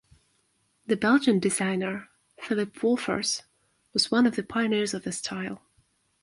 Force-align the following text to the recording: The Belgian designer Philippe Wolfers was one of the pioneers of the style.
The 0.87 0.97
Belgian 0.97 1.37
designer 1.39 2.09
Philippe 2.39 2.79
Wolfers 2.81 3.43
was 3.93 4.09
one 4.09 4.25
of 4.25 4.35
the 4.35 4.41
pioneers 4.41 4.95
of 4.95 5.03
the 5.03 5.11
style. 5.11 5.61